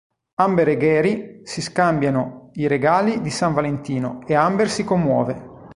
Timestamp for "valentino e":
3.53-4.33